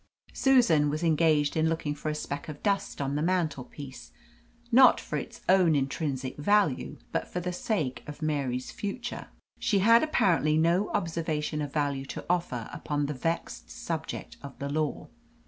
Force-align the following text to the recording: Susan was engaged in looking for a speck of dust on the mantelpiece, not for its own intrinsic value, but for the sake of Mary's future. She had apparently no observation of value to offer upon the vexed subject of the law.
Susan 0.33 0.89
was 0.89 1.03
engaged 1.03 1.55
in 1.55 1.69
looking 1.69 1.93
for 1.93 2.09
a 2.09 2.15
speck 2.15 2.49
of 2.49 2.63
dust 2.63 2.99
on 2.99 3.13
the 3.13 3.21
mantelpiece, 3.21 4.11
not 4.71 4.99
for 4.99 5.15
its 5.15 5.41
own 5.47 5.75
intrinsic 5.75 6.35
value, 6.37 6.97
but 7.11 7.27
for 7.27 7.39
the 7.39 7.53
sake 7.53 8.01
of 8.07 8.19
Mary's 8.19 8.71
future. 8.71 9.27
She 9.59 9.77
had 9.77 10.01
apparently 10.01 10.57
no 10.57 10.89
observation 10.89 11.61
of 11.61 11.71
value 11.71 12.05
to 12.05 12.25
offer 12.27 12.67
upon 12.73 13.05
the 13.05 13.13
vexed 13.13 13.69
subject 13.69 14.37
of 14.41 14.57
the 14.57 14.69
law. 14.69 15.07